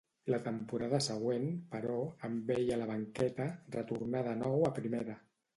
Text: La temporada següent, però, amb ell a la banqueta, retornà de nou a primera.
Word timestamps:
La 0.33 0.37
temporada 0.45 0.99
següent, 1.07 1.45
però, 1.75 1.99
amb 2.29 2.49
ell 2.55 2.73
a 2.77 2.81
la 2.85 2.89
banqueta, 2.95 3.47
retornà 3.79 4.27
de 4.31 4.35
nou 4.45 4.71
a 4.73 4.77
primera. 4.81 5.23